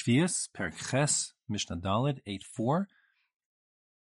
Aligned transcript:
Shvius, 0.00 0.48
Perik 0.56 0.90
Ches, 0.90 1.34
Mishnah 1.48 1.76
Daled, 1.76 2.20
8.4. 2.26 2.86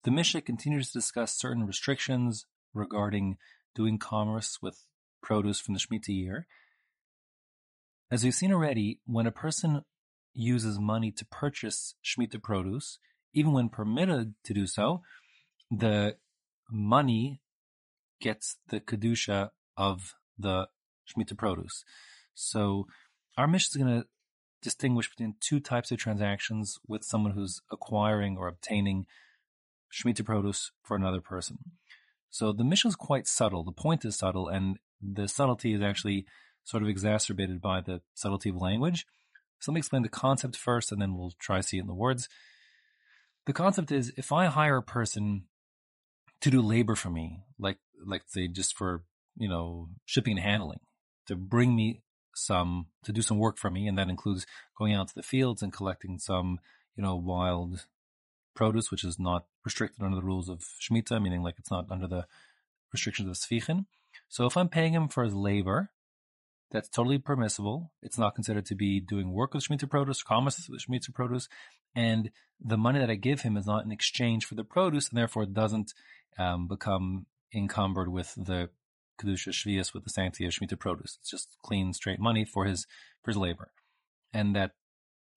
The 0.03 0.11
Mishnah 0.11 0.41
continues 0.41 0.91
to 0.91 0.99
discuss 0.99 1.37
certain 1.37 1.65
restrictions 1.65 2.45
regarding 2.73 3.37
doing 3.75 3.97
commerce 3.97 4.57
with 4.61 4.87
produce 5.21 5.59
from 5.59 5.73
the 5.73 5.79
Shemitah 5.79 6.09
year. 6.09 6.47
As 8.11 8.23
we've 8.23 8.33
seen 8.33 8.51
already, 8.51 8.99
when 9.05 9.25
a 9.25 9.31
person 9.31 9.83
uses 10.33 10.79
money 10.79 11.11
to 11.11 11.25
purchase 11.25 11.95
Shemitah 12.03 12.43
produce, 12.43 12.99
even 13.33 13.53
when 13.53 13.69
permitted 13.69 14.33
to 14.43 14.53
do 14.53 14.67
so, 14.67 15.01
the 15.71 16.17
money 16.69 17.41
gets 18.19 18.57
the 18.67 18.81
Kedusha 18.81 19.51
of 19.77 20.15
the 20.37 20.67
Shemitah 21.07 21.37
produce. 21.37 21.85
So 22.33 22.87
our 23.37 23.47
Mishnah 23.47 23.79
is 23.79 23.85
going 23.85 24.01
to 24.01 24.07
distinguish 24.65 25.09
between 25.09 25.35
two 25.39 25.61
types 25.61 25.91
of 25.91 25.97
transactions 25.97 26.77
with 26.87 27.03
someone 27.03 27.31
who's 27.31 27.61
acquiring 27.71 28.35
or 28.35 28.49
obtaining 28.49 29.05
Shemitah 29.93 30.25
produce 30.25 30.71
for 30.83 30.97
another 30.97 31.21
person. 31.21 31.57
So 32.29 32.51
the 32.51 32.65
Mishnah 32.65 32.89
is 32.89 32.95
quite 32.95 33.27
subtle. 33.27 33.63
The 33.63 33.71
point 33.71 34.03
is 34.03 34.17
subtle, 34.17 34.49
and 34.49 34.77
the 35.01 35.27
subtlety 35.27 35.73
is 35.73 35.81
actually 35.81 36.25
sort 36.63 36.83
of 36.83 36.89
exacerbated 36.89 37.61
by 37.61 37.79
the 37.79 38.01
subtlety 38.15 38.49
of 38.49 38.57
language. 38.57 39.05
So 39.59 39.71
let 39.71 39.75
me 39.75 39.79
explain 39.79 40.01
the 40.01 40.09
concept 40.09 40.57
first, 40.57 40.91
and 40.91 41.01
then 41.01 41.15
we'll 41.15 41.33
try 41.39 41.57
to 41.57 41.63
see 41.63 41.77
it 41.77 41.81
in 41.81 41.87
the 41.87 41.93
words. 41.93 42.27
The 43.45 43.53
concept 43.53 43.91
is 43.91 44.11
if 44.17 44.31
I 44.31 44.47
hire 44.47 44.77
a 44.77 44.83
person 44.83 45.45
to 46.41 46.49
do 46.49 46.61
labor 46.61 46.95
for 46.95 47.09
me, 47.09 47.43
like 47.57 47.77
like 48.05 48.23
say 48.27 48.47
just 48.47 48.75
for 48.75 49.03
you 49.37 49.47
know 49.47 49.89
shipping 50.05 50.37
and 50.37 50.45
handling, 50.45 50.79
to 51.27 51.35
bring 51.35 51.75
me 51.75 52.01
some 52.35 52.87
to 53.03 53.11
do 53.11 53.21
some 53.21 53.39
work 53.39 53.57
for 53.57 53.69
me, 53.69 53.87
and 53.87 53.97
that 53.97 54.09
includes 54.09 54.45
going 54.77 54.93
out 54.93 55.07
to 55.09 55.15
the 55.15 55.23
fields 55.23 55.61
and 55.61 55.73
collecting 55.73 56.19
some 56.19 56.59
you 56.95 57.03
know 57.03 57.15
wild 57.15 57.85
produce, 58.55 58.91
which 58.91 59.03
is 59.03 59.19
not 59.19 59.45
restricted 59.63 60.03
under 60.03 60.15
the 60.15 60.25
rules 60.25 60.49
of 60.49 60.65
Shemitah, 60.79 61.21
meaning 61.21 61.43
like 61.43 61.55
it's 61.57 61.71
not 61.71 61.91
under 61.91 62.07
the 62.07 62.25
restrictions 62.91 63.29
of 63.29 63.35
Sfichin. 63.35 63.85
So 64.29 64.45
if 64.45 64.55
I'm 64.55 64.69
paying 64.69 64.93
him 64.93 65.07
for 65.07 65.23
his 65.23 65.33
labor, 65.33 65.91
that's 66.71 66.89
totally 66.89 67.17
permissible. 67.17 67.91
It's 68.01 68.17
not 68.17 68.35
considered 68.35 68.65
to 68.67 68.75
be 68.75 68.99
doing 68.99 69.31
work 69.31 69.53
with 69.53 69.67
Shemitah 69.67 69.89
produce, 69.89 70.23
commerce 70.23 70.67
with 70.69 70.85
Shemitah 70.85 71.13
produce, 71.13 71.49
and 71.93 72.31
the 72.63 72.77
money 72.77 72.99
that 72.99 73.09
I 73.09 73.15
give 73.15 73.41
him 73.41 73.57
is 73.57 73.65
not 73.65 73.85
in 73.85 73.91
exchange 73.91 74.45
for 74.45 74.55
the 74.55 74.63
produce, 74.63 75.09
and 75.09 75.17
therefore 75.17 75.43
it 75.43 75.53
doesn't 75.53 75.93
um, 76.37 76.67
become 76.67 77.25
encumbered 77.53 78.09
with 78.09 78.33
the 78.35 78.69
kedusha 79.19 79.49
shvius 79.49 79.93
with 79.93 80.03
the 80.03 80.09
sanctity 80.09 80.45
of 80.45 80.51
Shemitah 80.51 80.79
produce. 80.79 81.17
It's 81.19 81.29
just 81.29 81.57
clean, 81.61 81.93
straight 81.93 82.19
money 82.19 82.45
for 82.45 82.65
his 82.65 82.87
for 83.23 83.31
his 83.31 83.37
labor, 83.37 83.71
and 84.33 84.55
that 84.55 84.71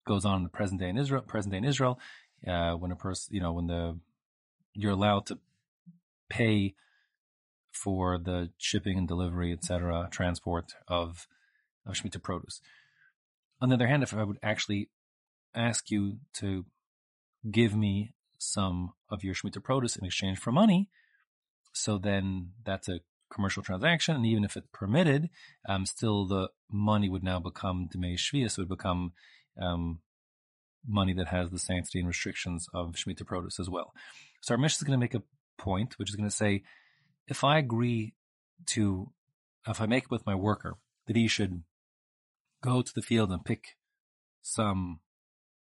goes 0.07 0.25
on 0.25 0.39
in 0.39 0.43
the 0.43 0.49
present 0.49 0.81
day 0.81 0.89
in 0.89 0.99
Israel. 0.99 1.23
Present 1.23 1.53
day 1.53 1.59
in 1.59 1.65
Israel, 1.65 1.99
uh, 2.47 2.73
when 2.73 2.93
a 2.93 2.97
person, 2.97 3.35
you 3.35 3.41
know, 3.41 3.53
when 3.53 3.67
the 3.67 3.99
you're 4.75 4.93
allowed 4.93 5.27
to 5.27 5.39
pay 6.29 6.75
for 7.73 8.19
the 8.19 8.51
shipping 8.57 8.99
and 8.99 9.09
delivery, 9.09 9.53
etc., 9.53 10.09
transport 10.11 10.75
of 10.89 11.27
of 11.87 11.95
Shemitah 11.95 12.23
produce. 12.23 12.61
On 13.61 13.69
the 13.69 13.75
other 13.75 13.87
hand, 13.87 14.03
if 14.03 14.13
I 14.15 14.25
would 14.25 14.39
actually 14.43 14.91
ask 15.55 15.91
you 15.91 16.19
to 16.35 16.67
give 17.51 17.75
me 17.75 18.13
some 18.39 18.93
of 19.09 19.25
your 19.25 19.35
Shemitah 19.35 19.63
produce 19.63 19.97
in 19.97 20.05
exchange 20.05 20.39
for 20.39 20.53
money, 20.53 20.91
so 21.73 21.99
then 21.99 22.53
that's 22.65 22.89
a 22.89 23.01
commercial 23.33 23.63
transaction, 23.63 24.17
and 24.17 24.27
even 24.27 24.45
if 24.45 24.57
it's 24.57 24.69
permitted, 24.73 25.31
um, 25.69 25.87
still 25.87 26.27
the 26.27 26.49
money 26.71 27.09
would 27.09 27.25
now 27.25 27.39
become 27.41 27.89
Demei 27.95 28.15
Shvius, 28.15 28.53
so 28.53 28.63
it 28.63 28.69
would 28.69 28.79
become 28.79 29.13
um, 29.61 30.01
money 30.87 31.13
that 31.15 31.29
has 31.29 31.51
the 31.51 31.59
sanctity 31.59 31.99
and 31.99 32.09
restrictions 32.09 32.67
of 32.73 32.95
Shemitah 32.95 33.27
produce 33.27 33.59
as 33.59 33.69
well. 33.69 33.93
So 34.41 34.55
our 34.55 34.59
Mishnah 34.59 34.85
is 34.85 34.87
going 34.87 34.99
to 34.99 35.05
make 35.05 35.15
a 35.15 35.23
point, 35.59 35.99
which 35.99 36.11
is 36.11 36.17
going 36.17 36.29
to 36.29 36.35
say, 36.35 36.63
if 37.27 37.43
I 37.43 37.59
agree 37.59 38.15
to, 38.67 39.11
if 39.67 39.81
I 39.81 39.87
make 39.87 40.05
it 40.05 40.11
with 40.11 40.27
my 40.27 40.35
worker, 40.35 40.77
that 41.07 41.17
he 41.17 41.29
should 41.29 41.63
go 42.63 42.83
to 42.83 42.93
the 42.95 43.03
field 43.03 43.31
and 43.31 43.45
pick 43.45 43.77
some 44.43 45.01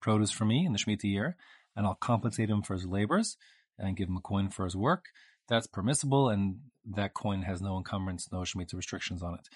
produce 0.01 0.31
for 0.31 0.45
me 0.45 0.65
in 0.65 0.73
the 0.73 0.79
Shemitah 0.79 1.05
year, 1.05 1.37
and 1.77 1.87
I'll 1.87 1.95
compensate 1.95 2.49
him 2.49 2.63
for 2.63 2.75
his 2.75 2.87
labors 2.87 3.37
and 3.79 3.97
give 3.97 4.09
him 4.09 4.17
a 4.17 4.21
coin 4.21 4.49
for 4.49 4.65
his 4.65 4.77
work, 4.77 5.07
that's 5.51 5.67
permissible, 5.67 6.29
and 6.29 6.61
that 6.87 7.13
coin 7.13 7.43
has 7.43 7.61
no 7.61 7.77
encumbrance, 7.77 8.31
no 8.33 8.39
Shemitah 8.39 8.75
restrictions 8.75 9.23
on 9.23 9.35
it. 9.35 9.49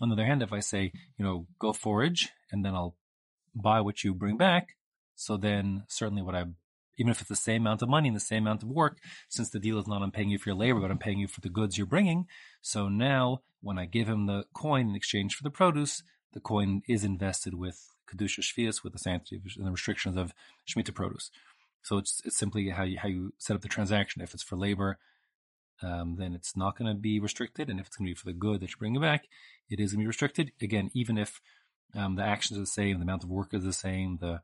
On 0.00 0.08
the 0.08 0.14
other 0.14 0.24
hand, 0.24 0.42
if 0.42 0.52
I 0.52 0.60
say, 0.60 0.92
you 1.18 1.24
know, 1.24 1.46
go 1.58 1.72
forage, 1.74 2.30
and 2.50 2.64
then 2.64 2.74
I'll 2.74 2.96
buy 3.54 3.80
what 3.80 4.02
you 4.02 4.14
bring 4.14 4.38
back, 4.38 4.76
so 5.14 5.36
then 5.36 5.84
certainly 5.88 6.22
what 6.22 6.34
I, 6.34 6.44
even 6.96 7.10
if 7.10 7.20
it's 7.20 7.28
the 7.28 7.36
same 7.36 7.62
amount 7.62 7.82
of 7.82 7.88
money 7.88 8.08
and 8.08 8.16
the 8.16 8.20
same 8.20 8.44
amount 8.44 8.62
of 8.62 8.70
work, 8.70 8.98
since 9.28 9.50
the 9.50 9.60
deal 9.60 9.78
is 9.78 9.86
not 9.86 10.02
I'm 10.02 10.10
paying 10.10 10.30
you 10.30 10.38
for 10.38 10.48
your 10.48 10.56
labor, 10.56 10.80
but 10.80 10.90
I'm 10.90 10.98
paying 10.98 11.18
you 11.18 11.28
for 11.28 11.42
the 11.42 11.50
goods 11.50 11.76
you're 11.76 11.86
bringing. 11.86 12.26
So 12.62 12.88
now 12.88 13.42
when 13.60 13.78
I 13.78 13.84
give 13.84 14.08
him 14.08 14.26
the 14.26 14.44
coin 14.54 14.88
in 14.88 14.94
exchange 14.94 15.34
for 15.34 15.42
the 15.42 15.50
produce, 15.50 16.02
the 16.32 16.40
coin 16.40 16.82
is 16.88 17.04
invested 17.04 17.54
with 17.54 17.90
kedusha 18.08 18.40
shvius, 18.40 18.82
with 18.82 18.92
the 18.92 18.98
sanctity 18.98 19.40
and 19.56 19.66
the 19.66 19.70
restrictions 19.70 20.16
of 20.16 20.32
shemitah 20.66 20.94
produce. 20.94 21.30
So 21.82 21.98
it's 21.98 22.22
it's 22.24 22.36
simply 22.36 22.68
how 22.70 22.84
you 22.84 22.98
how 22.98 23.08
you 23.08 23.32
set 23.38 23.56
up 23.56 23.62
the 23.62 23.68
transaction. 23.68 24.22
If 24.22 24.34
it's 24.34 24.42
for 24.42 24.56
labor, 24.56 24.98
um, 25.82 26.16
then 26.18 26.34
it's 26.34 26.56
not 26.56 26.76
going 26.76 26.94
to 26.94 27.00
be 27.00 27.20
restricted, 27.20 27.68
and 27.68 27.80
if 27.80 27.86
it's 27.86 27.96
going 27.96 28.06
to 28.06 28.10
be 28.10 28.14
for 28.14 28.26
the 28.26 28.32
good 28.32 28.60
that 28.60 28.70
you 28.70 28.76
bring 28.78 28.96
it 28.96 29.00
back, 29.00 29.26
it 29.68 29.80
is 29.80 29.92
going 29.92 30.00
to 30.00 30.04
be 30.04 30.08
restricted. 30.08 30.52
Again, 30.60 30.90
even 30.94 31.18
if 31.18 31.40
um, 31.94 32.16
the 32.16 32.22
actions 32.22 32.58
are 32.58 32.62
the 32.62 32.66
same, 32.66 32.98
the 32.98 33.02
amount 33.02 33.24
of 33.24 33.30
work 33.30 33.54
is 33.54 33.64
the 33.64 33.72
same, 33.72 34.18
the 34.20 34.40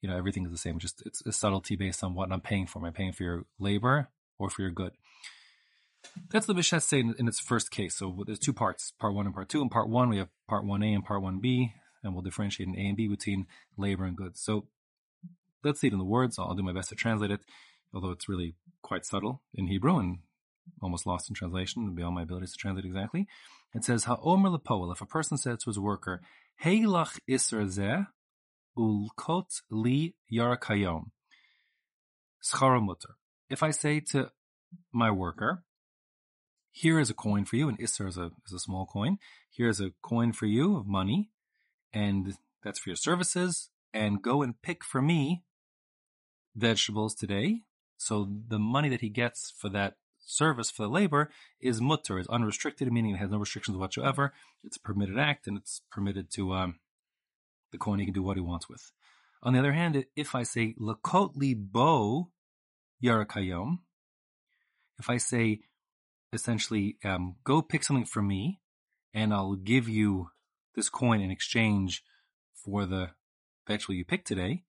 you 0.00 0.08
know, 0.08 0.16
everything 0.16 0.44
is 0.44 0.52
the 0.52 0.58
same. 0.58 0.78
Just 0.78 1.02
it's 1.06 1.24
a 1.26 1.32
subtlety 1.32 1.76
based 1.76 2.04
on 2.04 2.14
what 2.14 2.30
I'm 2.30 2.40
paying 2.40 2.66
for. 2.66 2.78
Am 2.78 2.84
I 2.84 2.90
paying 2.90 3.12
for 3.12 3.22
your 3.22 3.44
labor 3.58 4.08
or 4.38 4.50
for 4.50 4.62
your 4.62 4.70
good? 4.70 4.92
That's 6.30 6.46
the 6.46 6.54
Mishnah 6.54 6.80
say 6.80 7.00
in, 7.00 7.14
in, 7.18 7.26
its 7.26 7.40
first 7.40 7.70
case. 7.70 7.96
So 7.96 8.22
there's 8.24 8.38
two 8.38 8.52
parts, 8.52 8.92
part 9.00 9.14
one 9.14 9.26
and 9.26 9.34
part 9.34 9.48
two. 9.48 9.62
In 9.62 9.68
part 9.68 9.88
one, 9.88 10.08
we 10.08 10.18
have 10.18 10.28
part 10.48 10.64
one 10.64 10.82
A 10.82 10.92
and 10.92 11.04
part 11.04 11.22
one 11.22 11.40
B, 11.40 11.72
and 12.02 12.12
we'll 12.12 12.22
differentiate 12.22 12.68
in 12.68 12.76
A 12.76 12.86
and 12.86 12.96
B 12.96 13.08
between 13.08 13.46
labor 13.76 14.04
and 14.04 14.16
goods. 14.16 14.40
So 14.40 14.66
let's 15.64 15.80
see 15.80 15.88
it 15.88 15.92
in 15.92 15.98
the 15.98 16.04
words. 16.04 16.38
I'll 16.38 16.54
do 16.54 16.62
my 16.62 16.72
best 16.72 16.90
to 16.90 16.94
translate 16.94 17.32
it, 17.32 17.40
although 17.92 18.10
it's 18.10 18.28
really 18.28 18.54
quite 18.82 19.04
subtle 19.04 19.42
in 19.54 19.66
Hebrew 19.66 19.98
and 19.98 20.18
almost 20.82 21.06
lost 21.06 21.28
in 21.28 21.34
translation 21.34 21.94
beyond 21.94 22.14
my 22.14 22.22
abilities 22.22 22.52
to 22.52 22.58
translate 22.58 22.84
exactly. 22.84 23.26
It 23.74 23.84
says, 23.84 24.04
Ha'omer 24.04 24.50
lepoel, 24.50 24.92
if 24.92 25.00
a 25.00 25.06
person 25.06 25.36
says 25.36 25.58
to 25.62 25.70
his 25.70 25.78
worker, 25.78 26.20
Heilach 26.64 27.18
isser 27.28 27.64
zeh, 27.66 28.06
ulkot 28.76 29.62
li 29.70 30.14
yarakayom. 30.32 31.10
Scharamutter. 32.42 33.14
If 33.50 33.62
I 33.62 33.70
say 33.70 34.00
to 34.12 34.30
my 34.92 35.10
worker, 35.10 35.64
here 36.70 36.98
is 36.98 37.08
a 37.08 37.14
coin 37.14 37.46
for 37.46 37.56
you, 37.56 37.68
and 37.68 37.78
Isser 37.78 38.06
is 38.06 38.18
a, 38.18 38.30
is 38.46 38.52
a 38.52 38.58
small 38.58 38.84
coin. 38.84 39.18
Here 39.50 39.68
is 39.68 39.80
a 39.80 39.92
coin 40.02 40.32
for 40.32 40.44
you 40.44 40.76
of 40.76 40.86
money, 40.86 41.30
and 41.92 42.34
that's 42.62 42.78
for 42.78 42.90
your 42.90 42.96
services, 42.96 43.70
and 43.94 44.20
go 44.20 44.42
and 44.42 44.60
pick 44.60 44.84
for 44.84 45.00
me 45.00 45.44
vegetables 46.54 47.14
today. 47.14 47.62
So 47.96 48.28
the 48.48 48.58
money 48.58 48.90
that 48.90 49.00
he 49.00 49.08
gets 49.08 49.54
for 49.56 49.70
that 49.70 49.94
service, 50.26 50.70
for 50.70 50.82
the 50.82 50.88
labor, 50.88 51.30
is 51.60 51.80
mutter, 51.80 52.18
is 52.18 52.26
unrestricted, 52.28 52.92
meaning 52.92 53.14
it 53.14 53.18
has 53.18 53.30
no 53.30 53.38
restrictions 53.38 53.78
whatsoever. 53.78 54.34
It's 54.62 54.76
a 54.76 54.80
permitted 54.80 55.18
act, 55.18 55.46
and 55.46 55.56
it's 55.56 55.80
permitted 55.90 56.30
to 56.32 56.52
um, 56.52 56.80
the 57.72 57.78
coin, 57.78 57.98
he 57.98 58.04
can 58.04 58.14
do 58.14 58.22
what 58.22 58.36
he 58.36 58.42
wants 58.42 58.68
with. 58.68 58.92
On 59.42 59.52
the 59.52 59.58
other 59.58 59.72
hand, 59.72 60.04
if 60.14 60.34
I 60.34 60.42
say 60.42 60.74
lakot 60.80 61.36
li 61.36 61.54
bo 61.54 62.30
yarakayom, 63.02 63.78
if 64.98 65.08
I 65.08 65.18
say 65.18 65.60
essentially, 66.32 66.96
um, 67.04 67.36
go 67.44 67.62
pick 67.62 67.84
something 67.84 68.04
for 68.04 68.22
me, 68.22 68.60
and 69.14 69.32
I'll 69.32 69.54
give 69.54 69.88
you 69.88 70.30
this 70.74 70.88
coin 70.88 71.20
in 71.20 71.30
exchange 71.30 72.02
for 72.54 72.84
the 72.84 73.10
vegetable 73.66 73.94
you 73.94 74.04
picked 74.04 74.26
today. 74.26 74.64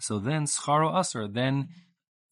So 0.00 0.18
then 0.18 0.46
scharo 0.46 0.98
aser, 0.98 1.28
then 1.28 1.68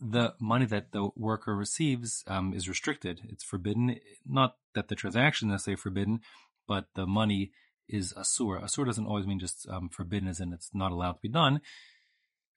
the 0.03 0.35
money 0.41 0.67
that 0.67 0.91
the 0.91 1.11
worker 1.15 1.55
receives 1.55 2.25
um, 2.27 2.53
is 2.53 2.69
restricted. 2.69 3.21
It's 3.29 3.45
forbidden. 3.45 3.97
Not 4.27 4.57
that 4.75 4.89
the 4.89 4.97
transaction 4.97 5.49
is 5.49 5.53
necessarily 5.53 5.81
forbidden, 5.81 6.21
but 6.67 6.87
the 6.95 7.07
money 7.07 7.53
is 7.89 8.13
asur. 8.15 8.63
Asur 8.63 8.85
doesn't 8.85 9.07
always 9.07 9.27
mean 9.27 9.39
just 9.39 9.69
um, 9.69 9.89
forbidden, 9.89 10.29
as 10.29 10.41
in 10.41 10.53
it's 10.53 10.71
not 10.75 10.91
allowed 10.91 11.13
to 11.13 11.21
be 11.23 11.29
done. 11.29 11.61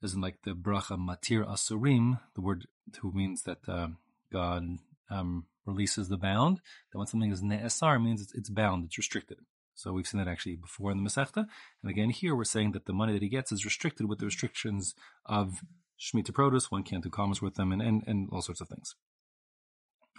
Doesn't 0.02 0.22
like 0.22 0.40
the 0.44 0.52
bracha 0.52 0.98
matir 0.98 1.48
asurim, 1.48 2.20
the 2.34 2.42
word 2.42 2.66
who 3.02 3.12
means 3.12 3.44
that 3.44 3.60
uh, 3.68 3.90
God 4.32 4.80
um, 5.10 5.46
releases 5.66 6.10
the 6.10 6.18
bound. 6.18 6.62
That 6.92 6.98
when 6.98 7.08
something 7.08 7.32
is 7.32 7.44
ne'esar 7.44 8.04
means 8.04 8.22
it's, 8.22 8.34
it's, 8.34 8.50
bound, 8.50 8.86
it's 8.86 8.98
restricted. 8.98 9.40
So 9.76 9.92
we've 9.92 10.08
seen 10.08 10.20
that 10.20 10.30
actually 10.30 10.56
before 10.56 10.92
in 10.92 10.98
the 10.98 11.08
Masechta. 11.08 11.46
And 11.82 11.92
again, 11.92 12.10
here 12.10 12.36
we're 12.36 12.44
saying 12.46 12.72
that 12.72 12.86
the 12.86 12.94
money 12.94 13.14
that 13.14 13.22
he 13.22 13.30
gets 13.30 13.52
is 13.52 13.66
restricted 13.66 14.08
with 14.08 14.20
the 14.20 14.26
restrictions 14.26 14.96
of 15.26 15.62
Shemitah 16.00 16.34
produce. 16.34 16.72
One 16.72 16.84
can't 16.84 17.04
do 17.04 17.10
commerce 17.10 17.42
with 17.42 17.56
them 17.56 17.72
and, 17.72 17.82
and, 17.82 18.04
and 18.06 18.30
all 18.32 18.42
sorts 18.42 18.62
of 18.62 18.68
things. 18.68 18.96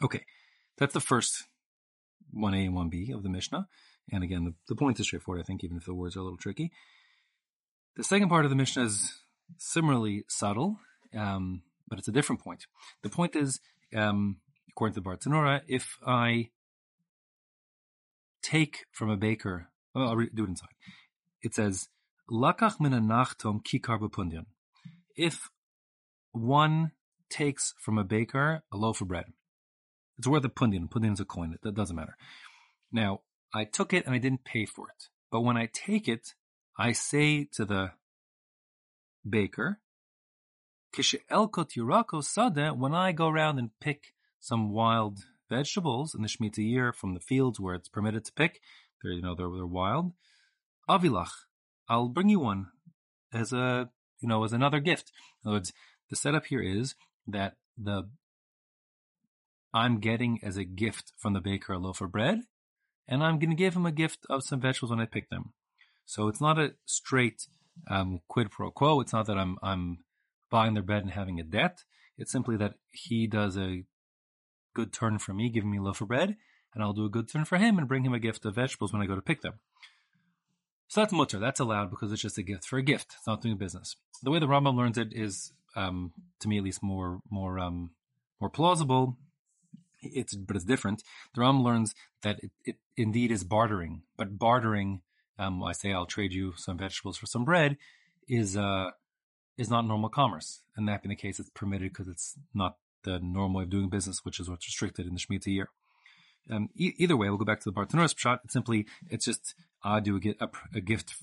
Okay, 0.03 0.25
that's 0.79 0.95
the 0.95 1.01
first 1.01 1.45
1a 2.37 2.67
and 2.67 2.75
1b 2.75 3.15
of 3.15 3.23
the 3.23 3.29
Mishnah. 3.29 3.67
And 4.13 4.23
again, 4.23 4.45
the, 4.45 4.55
the 4.69 4.77
point 4.77 5.01
is 5.01 5.07
straightforward, 5.07 5.43
I 5.43 5.45
think, 5.45 5.65
even 5.65 5.77
if 5.77 5.85
the 5.85 5.95
words 5.95 6.17
are 6.17 6.21
a 6.21 6.23
little 6.23 6.39
tricky. 6.39 6.71
The 7.97 8.05
second 8.05 8.29
part 8.29 8.45
of 8.45 8.51
the 8.51 8.57
Mishnah 8.57 8.85
is 8.85 9.23
similarly 9.59 10.25
subtle, 10.29 10.79
um, 11.17 11.63
but 11.89 11.99
it's 11.99 12.09
a 12.09 12.13
different 12.13 12.43
point. 12.43 12.67
The 13.03 13.09
point 13.09 13.35
is, 13.35 13.61
um, 13.95 14.37
according 14.71 14.95
to 14.95 15.01
the 15.01 15.09
Bartanura, 15.09 15.63
if 15.67 15.99
I 16.07 16.51
take 18.43 18.85
from 18.93 19.11
a 19.11 19.17
baker, 19.17 19.69
well, 19.95 20.09
I'll 20.09 20.17
do 20.17 20.45
it 20.45 20.49
inside. 20.49 20.69
It 21.43 21.55
says, 21.55 21.89
Lakach 22.31 22.81
min 22.81 22.93
nachtom 22.93 23.63
kikar. 23.65 23.99
If 25.17 25.49
one 26.37 26.93
takes 27.31 27.75
from 27.81 27.99
a 27.99 28.05
baker 28.05 28.63
a 28.73 28.77
loaf 28.77 29.01
of 29.01 29.09
bread, 29.09 29.27
it's 30.19 30.27
worth 30.27 30.45
a 30.45 30.49
pundin. 30.49 30.89
Pundian 30.91 31.15
is 31.15 31.21
a 31.21 31.25
coin. 31.25 31.57
That 31.63 31.75
doesn't 31.75 31.97
matter. 31.97 32.17
Now, 32.93 33.21
I 33.55 33.65
took 33.65 33.93
it 33.93 34.07
and 34.07 34.15
I 34.15 34.19
didn't 34.19 34.45
pay 34.45 34.67
for 34.67 34.89
it. 34.89 35.09
But 35.31 35.43
when 35.43 35.57
I 35.57 35.69
take 35.73 36.09
it, 36.09 36.35
I 36.79 36.93
say 36.93 37.49
to 37.55 37.65
the 37.65 37.93
baker, 39.29 39.81
when 40.97 42.95
I 42.95 43.13
go 43.13 43.29
around 43.29 43.59
and 43.59 43.71
pick 43.81 44.15
some 44.41 44.71
wild 44.71 45.19
vegetables 45.51 46.15
in 46.15 46.23
the 46.23 46.29
Shemitah 46.29 46.59
year 46.59 46.93
from 46.93 47.15
the 47.15 47.21
fields 47.21 47.61
where 47.61 47.75
it's 47.75 47.89
permitted 47.89 48.25
to 48.25 48.33
pick, 48.33 48.61
they're, 49.03 49.13
you 49.13 49.23
know, 49.23 49.35
they're, 49.35 49.51
they're 49.55 49.67
wild, 49.67 50.13
avilach, 50.89 51.31
I'll 51.89 52.09
bring 52.09 52.29
you 52.29 52.41
one 52.41 52.69
as 53.33 53.53
a, 53.53 53.91
you 54.21 54.29
know, 54.29 54.45
as 54.45 54.53
another 54.53 54.81
gift. 54.81 55.13
In 55.45 55.49
other 55.49 55.57
words, 55.57 55.73
the 56.11 56.17
setup 56.17 56.47
here 56.47 56.63
is 56.63 56.95
that 57.27 57.57
the 57.77 58.09
I'm 59.75 60.01
getting 60.01 60.41
as 60.43 60.57
a 60.57 60.65
gift 60.65 61.13
from 61.19 61.35
the 61.35 61.41
baker 61.41 61.75
a 61.75 61.79
loaf 61.79 62.01
of 62.01 62.13
bread, 62.13 62.41
and 63.07 63.23
I'm 63.23 63.39
going 63.39 63.51
to 63.51 63.57
give 63.57 63.77
him 63.77 63.87
a 63.87 63.93
gift 63.93 64.21
of 64.31 64.43
some 64.43 64.61
vegetables 64.61 64.91
when 64.91 65.01
I 65.01 65.07
pick 65.07 65.29
them. 65.29 65.53
So 66.07 66.29
it's 66.29 66.41
not 66.41 66.59
a 66.59 66.75
straight 66.87 67.47
um, 67.91 68.21
quid 68.29 68.51
pro 68.51 68.71
quo. 68.71 69.01
It's 69.01 69.13
not 69.13 69.27
that 69.27 69.37
I'm 69.37 69.59
I'm 69.63 69.99
buying 70.51 70.75
their 70.75 70.83
bread 70.83 71.03
and 71.03 71.13
having 71.13 71.41
a 71.41 71.45
debt. 71.45 71.85
It's 72.17 72.33
simply 72.33 72.57
that 72.57 72.75
he 72.91 73.27
does 73.27 73.59
a 73.59 73.85
good 74.75 74.93
turn 74.93 75.19
for 75.19 75.35
me, 75.35 75.51
giving 75.51 75.71
me 75.71 75.79
a 75.79 75.83
loaf 75.83 76.01
of 76.01 76.09
bread, 76.09 76.37
and 76.73 76.83
I'll 76.83 76.93
do 76.93 77.05
a 77.05 77.11
good 77.11 77.29
turn 77.29 77.45
for 77.45 77.59
him 77.59 77.79
and 77.79 77.89
bring 77.89 78.05
him 78.05 78.15
a 78.15 78.19
gift 78.19 78.45
of 78.47 78.55
vegetables 78.55 78.93
when 78.93 79.03
I 79.03 79.07
go 79.07 79.15
to 79.15 79.23
pick 79.23 79.43
them. 79.43 79.55
So 80.89 81.01
that's 81.01 81.13
mutter. 81.13 81.39
That's 81.39 81.61
allowed 81.61 81.91
because 81.91 82.13
it's 82.13 82.23
just 82.23 82.39
a 82.39 82.43
gift 82.43 82.65
for 82.65 82.79
a 82.79 82.83
gift. 82.83 83.17
It's 83.19 83.27
not 83.27 83.43
doing 83.43 83.57
business. 83.57 83.97
The 84.23 84.31
way 84.31 84.39
the 84.39 84.47
Rambam 84.47 84.77
learns 84.77 84.99
it 84.99 85.09
is, 85.13 85.53
um, 85.77 86.13
to 86.41 86.49
me 86.49 86.59
at 86.59 86.65
least, 86.65 86.83
more 86.83 87.21
more 87.31 87.59
um, 87.59 87.91
more 88.41 88.51
plausible. 88.51 89.17
It's 90.03 90.35
but 90.35 90.57
it's 90.57 90.65
different. 90.65 91.03
The 91.35 91.41
Rambam 91.41 91.63
learns 91.63 91.95
that 92.23 92.41
it, 92.43 92.51
it 92.65 92.77
indeed 92.97 93.31
is 93.31 93.45
bartering, 93.45 94.03
but 94.17 94.39
bartering. 94.39 95.03
Um, 95.39 95.63
I 95.63 95.73
say 95.73 95.93
I'll 95.93 96.07
trade 96.07 96.33
you 96.33 96.55
some 96.57 96.79
vegetables 96.79 97.19
for 97.19 97.27
some 97.27 97.45
bread, 97.45 97.77
is 98.27 98.57
uh, 98.57 98.91
is 99.59 99.71
not 99.71 99.87
normal 99.87 100.09
commerce, 100.09 100.63
and 100.77 100.89
that 100.89 101.03
being 101.03 101.11
the 101.11 101.17
case, 101.17 101.39
it's 101.39 101.51
permitted 101.51 101.93
because 101.93 102.09
it's 102.09 102.35
not 102.55 102.77
the 103.03 103.21
normal 103.21 103.59
way 103.59 103.65
of 103.65 103.71
doing 103.71 103.89
business, 103.89 104.25
which 104.25 104.41
is 104.41 104.51
what's 104.51 104.67
restricted 104.67 105.07
in 105.07 105.15
the 105.15 105.21
Shemitah 105.21 105.47
year. 105.47 105.69
Um, 106.51 106.69
e- 106.77 106.95
either 106.99 107.17
way, 107.17 107.29
we'll 107.29 107.39
go 107.39 107.45
back 107.45 107.61
to 107.61 107.71
the 107.71 107.73
Bartanuras 107.73 108.17
shot. 108.17 108.41
It's 108.45 108.53
simply, 108.53 108.87
it's 109.09 109.25
just 109.25 109.55
I 109.83 110.01
do 110.01 110.17
a, 110.17 110.45
a, 110.45 110.49
a 110.75 110.81
gift. 110.81 111.15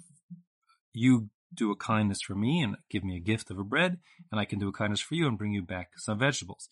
You 0.94 1.30
do 1.54 1.72
a 1.72 1.76
kindness 1.76 2.22
for 2.22 2.36
me 2.36 2.62
and 2.62 2.78
give 2.90 3.04
me 3.04 3.16
a 3.16 3.22
gift 3.22 3.52
of 3.52 3.60
a 3.60 3.64
bread, 3.64 4.00
and 4.32 4.40
I 4.40 4.46
can 4.46 4.60
do 4.60 4.68
a 4.68 4.74
kindness 4.74 5.02
for 5.02 5.16
you 5.16 5.28
and 5.28 5.38
bring 5.38 5.54
you 5.54 5.62
back 5.62 5.92
some 5.98 6.20
vegetables. 6.20 6.70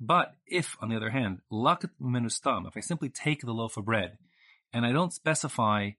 But 0.00 0.34
if, 0.46 0.76
on 0.80 0.88
the 0.88 0.96
other 0.96 1.10
hand, 1.10 1.40
lakat 1.50 1.90
menustam, 2.00 2.66
if 2.66 2.76
I 2.76 2.80
simply 2.80 3.08
take 3.08 3.42
the 3.42 3.52
loaf 3.52 3.76
of 3.76 3.84
bread 3.84 4.18
and 4.72 4.84
I 4.84 4.92
don't 4.92 5.12
specify 5.12 5.90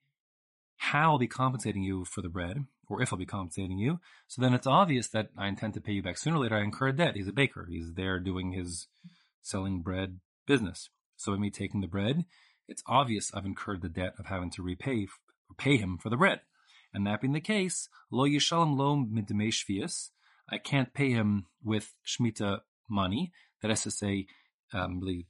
how 0.78 1.12
I'll 1.12 1.18
be 1.18 1.28
compensating 1.28 1.84
you 1.84 2.04
for 2.06 2.22
the 2.22 2.30
bread, 2.30 2.66
or 2.90 3.02
if 3.02 3.14
I'll 3.14 3.20
be 3.20 3.26
compensating 3.26 3.78
you, 3.78 4.00
so 4.28 4.42
then 4.42 4.54
it's 4.54 4.68
obvious 4.68 5.08
that 5.10 5.30
I 5.38 5.48
intend 5.48 5.76
to 5.76 5.82
pay 5.82 5.94
you 5.94 6.04
back 6.04 6.18
sooner 6.18 6.36
or 6.36 6.40
later. 6.40 6.58
I 6.58 6.64
incur 6.64 6.90
a 6.90 6.94
debt. 6.94 7.16
He's 7.16 7.30
a 7.30 7.34
baker. 7.34 7.66
He's 7.70 7.94
there 7.94 8.20
doing 8.20 8.52
his 8.52 8.88
selling 9.42 9.82
bread 9.82 10.20
business. 10.46 10.90
So 11.16 11.32
by 11.32 11.38
me 11.38 11.50
taking 11.50 11.80
the 11.82 11.88
bread, 11.88 12.26
it's 12.68 12.84
obvious 12.88 13.32
I've 13.34 13.46
incurred 13.46 13.82
the 13.82 13.90
debt 13.90 14.16
of 14.20 14.26
having 14.26 14.50
to 14.52 14.64
repay 14.64 15.08
pay 15.58 15.78
him 15.78 15.98
for 15.98 16.10
the 16.10 16.18
bread. 16.18 16.42
And 16.94 17.08
that 17.08 17.22
being 17.22 17.34
the 17.34 17.42
case, 17.42 17.90
lo 18.12 18.26
yishalom 18.26 18.78
lo 18.78 18.96
midmei 18.98 20.10
I 20.50 20.58
can't 20.58 20.94
pay 20.94 21.12
him 21.12 21.46
with 21.64 21.94
shmita 22.06 22.60
money. 22.90 23.32
That 23.62 23.72
is 23.72 23.82
to 23.84 23.92
say, 23.92 24.28
um, 24.74 25.02
the, 25.06 25.26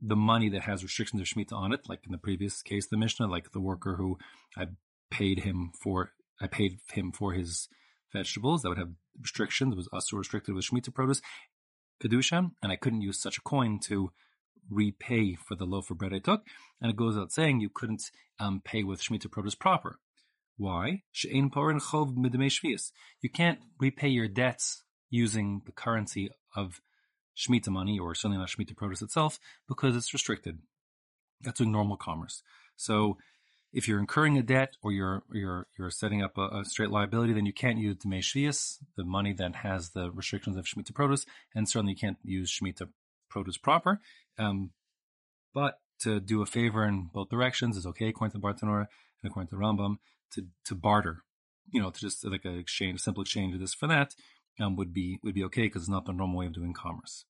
the 0.00 0.16
money 0.16 0.48
that 0.48 0.62
has 0.62 0.82
restrictions 0.82 1.20
of 1.20 1.26
shmita 1.26 1.52
on 1.52 1.72
it, 1.72 1.88
like 1.88 2.00
in 2.06 2.12
the 2.12 2.18
previous 2.18 2.62
case, 2.62 2.86
the 2.86 2.96
Mishnah, 2.96 3.26
like 3.26 3.52
the 3.52 3.60
worker 3.60 3.96
who 3.96 4.18
I 4.56 4.66
paid 5.10 5.40
him 5.40 5.72
for, 5.80 6.12
I 6.40 6.46
paid 6.46 6.78
him 6.92 7.12
for 7.12 7.32
his 7.32 7.68
vegetables 8.12 8.62
that 8.62 8.70
would 8.70 8.78
have 8.78 8.92
restrictions. 9.20 9.72
It 9.72 9.76
was 9.76 9.88
also 9.92 10.16
restricted 10.16 10.54
with 10.54 10.64
shmita 10.64 10.94
produce, 10.94 11.20
kedusha, 12.02 12.50
and 12.62 12.72
I 12.72 12.76
couldn't 12.76 13.02
use 13.02 13.20
such 13.20 13.38
a 13.38 13.42
coin 13.42 13.78
to 13.84 14.10
repay 14.70 15.34
for 15.34 15.54
the 15.54 15.64
loaf 15.64 15.90
of 15.90 15.98
bread 15.98 16.12
I 16.12 16.18
took. 16.18 16.44
And 16.80 16.90
it 16.90 16.96
goes 16.96 17.16
out 17.16 17.32
saying 17.32 17.60
you 17.60 17.70
couldn't 17.70 18.10
um, 18.40 18.60
pay 18.64 18.82
with 18.82 19.02
shmita 19.02 19.30
produce 19.30 19.54
proper. 19.54 19.98
Why? 20.56 21.02
You 21.22 21.50
can't 23.32 23.58
repay 23.78 24.08
your 24.08 24.28
debts 24.28 24.82
using 25.10 25.62
the 25.66 25.72
currency 25.72 26.30
of 26.54 26.80
Shemitah 27.36 27.68
money, 27.68 27.98
or 27.98 28.14
certainly 28.14 28.38
not 28.38 28.48
Shemitah 28.48 28.76
produce 28.76 29.02
itself, 29.02 29.38
because 29.68 29.94
it's 29.94 30.14
restricted. 30.14 30.58
That's 31.42 31.58
doing 31.58 31.72
normal 31.72 31.98
commerce. 31.98 32.42
So 32.76 33.18
if 33.72 33.86
you're 33.86 34.00
incurring 34.00 34.38
a 34.38 34.42
debt 34.42 34.76
or 34.82 34.90
you're 34.92 35.22
you're 35.30 35.66
you're 35.78 35.90
setting 35.90 36.22
up 36.22 36.38
a, 36.38 36.60
a 36.60 36.64
straight 36.64 36.90
liability, 36.90 37.34
then 37.34 37.44
you 37.44 37.52
can't 37.52 37.78
use 37.78 37.96
the 37.98 38.08
Shvius, 38.08 38.78
the 38.96 39.04
money 39.04 39.34
that 39.34 39.56
has 39.56 39.90
the 39.90 40.10
restrictions 40.10 40.56
of 40.56 40.64
Shemitah 40.64 40.94
produce, 40.94 41.26
and 41.54 41.68
certainly 41.68 41.92
you 41.92 41.98
can't 41.98 42.16
use 42.22 42.50
Shemitah 42.50 42.88
produce 43.28 43.58
proper. 43.58 44.00
Um, 44.38 44.70
but 45.52 45.80
to 46.00 46.20
do 46.20 46.40
a 46.40 46.46
favor 46.46 46.86
in 46.86 47.10
both 47.12 47.28
directions 47.28 47.76
is 47.76 47.86
okay, 47.86 48.08
according 48.08 48.40
to 48.40 48.46
Bartanura 48.46 48.86
and 49.22 49.30
according 49.30 49.48
to 49.48 49.56
Rambam. 49.56 49.96
To 50.32 50.46
to 50.66 50.74
barter, 50.74 51.22
you 51.70 51.80
know, 51.80 51.90
to 51.90 52.00
just 52.00 52.24
like 52.24 52.44
a 52.44 52.54
exchange, 52.58 53.00
simple 53.00 53.22
exchange 53.22 53.54
of 53.54 53.60
this 53.60 53.72
for 53.72 53.86
that, 53.86 54.14
um, 54.60 54.76
would 54.76 54.92
be 54.92 55.18
would 55.22 55.34
be 55.34 55.44
okay 55.44 55.62
because 55.62 55.82
it's 55.82 55.88
not 55.88 56.04
the 56.04 56.12
normal 56.12 56.38
way 56.38 56.46
of 56.46 56.52
doing 56.52 56.74
commerce. 56.74 57.24